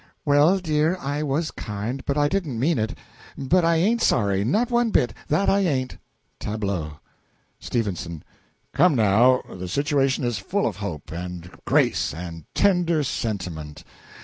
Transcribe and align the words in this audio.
Well, 0.25 0.57
dear, 0.57 0.97
I 0.99 1.21
was 1.21 1.51
kind, 1.51 2.03
but 2.05 2.17
I 2.17 2.27
didn't 2.27 2.59
mean 2.59 2.79
it. 2.79 2.97
But 3.37 3.63
I 3.63 3.75
ain't 3.75 4.01
sorry 4.01 4.43
not 4.43 4.71
one 4.71 4.89
bit 4.89 5.13
that 5.27 5.47
I 5.47 5.59
ain't. 5.59 5.99
(Tableau.) 6.39 6.93
S. 7.61 8.07
Come, 8.73 8.95
now, 8.95 9.43
the 9.47 9.67
situation 9.67 10.23
is 10.23 10.39
full 10.39 10.65
of 10.65 10.77
hope, 10.77 11.11
and 11.11 11.51
grace, 11.65 12.15
and 12.15 12.45
tender 12.55 13.03
sentiment. 13.03 13.83